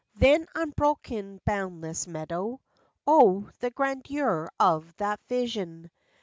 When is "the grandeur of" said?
3.59-4.97